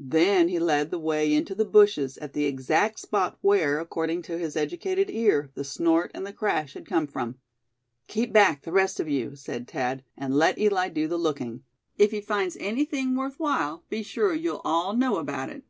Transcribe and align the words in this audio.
Then 0.00 0.46
he 0.46 0.60
led 0.60 0.92
the 0.92 1.00
way 1.00 1.34
into 1.34 1.52
the 1.52 1.64
bushes 1.64 2.16
at 2.18 2.32
the 2.32 2.44
exact 2.44 3.00
spot 3.00 3.36
where, 3.40 3.80
according 3.80 4.22
to 4.22 4.38
his 4.38 4.54
educated 4.56 5.10
ear, 5.10 5.50
the 5.56 5.64
snort 5.64 6.12
and 6.14 6.24
the 6.24 6.32
crash 6.32 6.74
had 6.74 6.86
come 6.86 7.08
from. 7.08 7.40
"Keep 8.06 8.32
back, 8.32 8.62
the 8.62 8.70
rest 8.70 9.00
of 9.00 9.08
you," 9.08 9.34
said 9.34 9.66
Thad, 9.66 10.04
"and 10.16 10.32
let 10.36 10.58
Eli 10.60 10.90
do 10.90 11.08
the 11.08 11.18
looking. 11.18 11.64
If 11.98 12.12
he 12.12 12.20
finds 12.20 12.56
anything 12.60 13.16
worth 13.16 13.40
while, 13.40 13.82
be 13.88 14.04
sure 14.04 14.32
you'll 14.32 14.62
all 14.64 14.92
know 14.94 15.16
about 15.16 15.48
it." 15.50 15.64